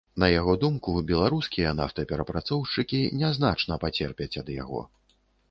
На 0.21 0.27
яго 0.39 0.53
думку, 0.61 0.95
беларускія 1.11 1.73
нафтаперапрацоўшчыкі 1.81 3.03
не 3.21 3.29
значна 3.37 3.79
пацерпяць 3.85 4.31
ад 4.45 4.53
яго. 4.57 4.81